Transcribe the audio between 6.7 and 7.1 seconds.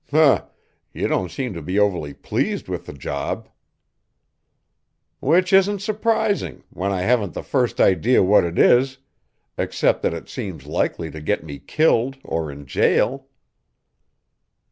when I